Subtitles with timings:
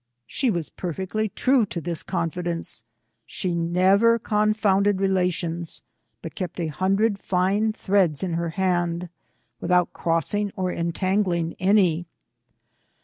[0.25, 2.85] She was perfectly true to this confidence.
[3.23, 5.83] She never confounded relations_,
[6.23, 9.09] but kept a hundred fine threads in her hand,
[9.59, 12.07] without crossing or entangling any.